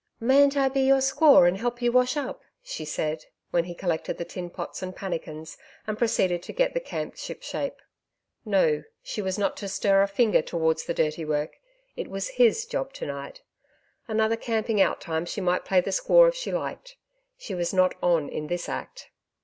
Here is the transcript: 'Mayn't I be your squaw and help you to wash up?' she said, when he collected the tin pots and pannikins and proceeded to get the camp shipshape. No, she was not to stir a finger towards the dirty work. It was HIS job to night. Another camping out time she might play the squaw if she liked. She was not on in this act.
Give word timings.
'Mayn't 0.19 0.57
I 0.57 0.67
be 0.67 0.81
your 0.81 0.97
squaw 0.97 1.47
and 1.47 1.57
help 1.57 1.79
you 1.79 1.91
to 1.91 1.95
wash 1.95 2.17
up?' 2.17 2.41
she 2.63 2.85
said, 2.85 3.25
when 3.51 3.65
he 3.65 3.75
collected 3.75 4.17
the 4.17 4.25
tin 4.25 4.49
pots 4.49 4.81
and 4.81 4.95
pannikins 4.95 5.59
and 5.85 5.95
proceeded 5.95 6.41
to 6.41 6.51
get 6.53 6.73
the 6.73 6.79
camp 6.79 7.17
shipshape. 7.17 7.75
No, 8.43 8.81
she 9.03 9.21
was 9.21 9.37
not 9.37 9.55
to 9.57 9.67
stir 9.67 10.01
a 10.01 10.07
finger 10.07 10.41
towards 10.41 10.85
the 10.85 10.95
dirty 10.95 11.23
work. 11.23 11.59
It 11.95 12.07
was 12.07 12.29
HIS 12.29 12.65
job 12.65 12.93
to 12.93 13.05
night. 13.05 13.43
Another 14.07 14.37
camping 14.37 14.81
out 14.81 15.01
time 15.01 15.23
she 15.27 15.39
might 15.39 15.65
play 15.65 15.81
the 15.81 15.91
squaw 15.91 16.27
if 16.29 16.33
she 16.33 16.51
liked. 16.51 16.97
She 17.37 17.53
was 17.53 17.71
not 17.71 17.93
on 18.01 18.27
in 18.27 18.47
this 18.47 18.67
act. 18.67 19.11